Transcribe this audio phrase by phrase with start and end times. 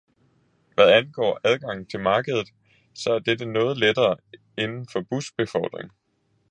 [0.73, 2.47] Hvad angår adgangen til markedet,
[2.95, 4.17] så er dette noget lettere
[4.57, 5.91] inden for busbefordring.